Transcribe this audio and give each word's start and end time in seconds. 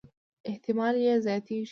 احتمالي 0.49 0.99
یې 1.07 1.15
زياتېږي. 1.25 1.67